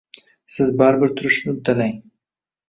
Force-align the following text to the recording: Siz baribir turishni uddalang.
Siz 0.53 0.71
baribir 0.79 1.13
turishni 1.19 1.53
uddalang. 1.57 1.95